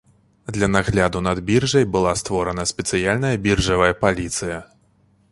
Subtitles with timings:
[0.47, 4.57] Для нагляду над біржай была створана спецыяльная біржавая паліцыя.